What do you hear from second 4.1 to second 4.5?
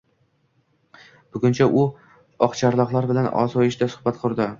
qurdi